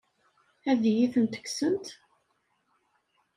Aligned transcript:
Ad 0.69 0.81
iyi-tent-kksent? 0.91 1.87